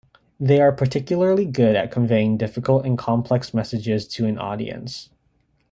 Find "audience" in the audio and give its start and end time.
4.39-5.11